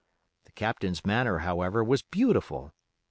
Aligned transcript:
The 0.45 0.51
Captain's 0.53 1.05
manner, 1.05 1.37
however, 1.45 1.83
was 1.83 2.01
beautiful. 2.01 2.73